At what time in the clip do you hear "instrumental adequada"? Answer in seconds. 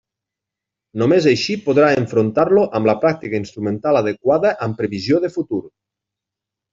3.41-4.55